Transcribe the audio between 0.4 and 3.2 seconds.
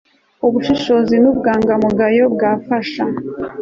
ubushishozi n ubwangamugayo byafasha